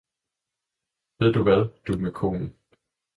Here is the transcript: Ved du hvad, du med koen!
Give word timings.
Ved 1.19 1.33
du 1.33 1.43
hvad, 1.43 1.69
du 1.87 1.97
med 1.97 2.11
koen! 2.11 2.55